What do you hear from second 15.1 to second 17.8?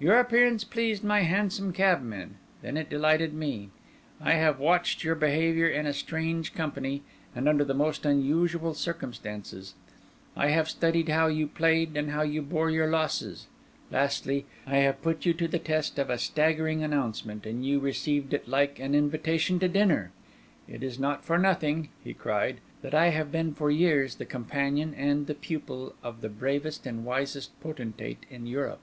you to the test of a staggering announcement, and you